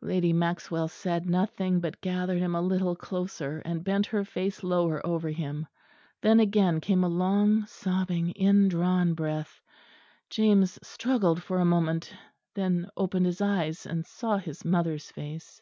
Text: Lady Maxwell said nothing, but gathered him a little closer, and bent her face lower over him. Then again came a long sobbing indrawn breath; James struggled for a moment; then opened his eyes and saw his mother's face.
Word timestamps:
Lady 0.00 0.32
Maxwell 0.32 0.88
said 0.88 1.28
nothing, 1.28 1.78
but 1.78 2.00
gathered 2.00 2.38
him 2.38 2.54
a 2.54 2.62
little 2.62 2.96
closer, 2.96 3.58
and 3.66 3.84
bent 3.84 4.06
her 4.06 4.24
face 4.24 4.62
lower 4.64 5.06
over 5.06 5.28
him. 5.28 5.66
Then 6.22 6.40
again 6.40 6.80
came 6.80 7.04
a 7.04 7.08
long 7.08 7.66
sobbing 7.66 8.30
indrawn 8.34 9.12
breath; 9.12 9.60
James 10.30 10.78
struggled 10.82 11.42
for 11.42 11.58
a 11.58 11.66
moment; 11.66 12.14
then 12.54 12.88
opened 12.96 13.26
his 13.26 13.42
eyes 13.42 13.84
and 13.84 14.06
saw 14.06 14.38
his 14.38 14.64
mother's 14.64 15.10
face. 15.10 15.60